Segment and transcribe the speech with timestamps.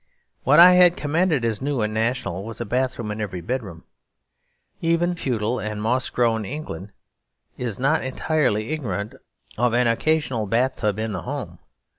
[0.41, 3.83] What I had commended as new and national was a bathroom in every bedroom.
[4.81, 6.91] Even feudal and moss grown England
[7.55, 9.13] is not entirely ignorant
[9.59, 11.59] of an occasional bath tub in the home.